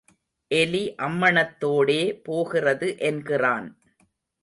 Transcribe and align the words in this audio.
எலி 0.51 0.81
அம்மணத்தோடே 1.07 2.01
போகிறது 2.23 2.89
என்கிறான். 3.11 3.69